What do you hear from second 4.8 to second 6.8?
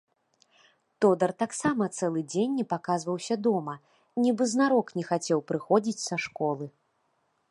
не хацеў прыходзіць са школы.